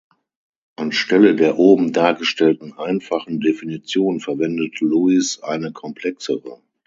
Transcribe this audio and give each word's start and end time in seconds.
Anstelle 0.77 1.35
der 1.35 1.59
oben 1.59 1.93
dargestellten 1.93 2.73
einfachen 2.75 3.39
Definition 3.39 4.19
verwendet 4.19 4.81
Lewis 4.81 5.43
eine 5.43 5.73
komplexere. 5.73 6.59